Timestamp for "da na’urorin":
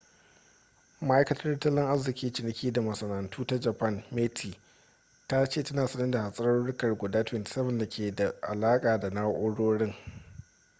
8.99-9.93